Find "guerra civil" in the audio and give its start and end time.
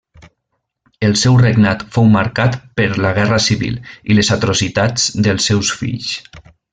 3.19-3.77